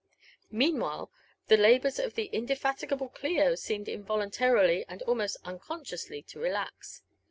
[0.49, 1.11] Meanwhile
[1.45, 7.03] the labours of the indefatigable Clio seemed involuntarily and almost unconsciously to relax.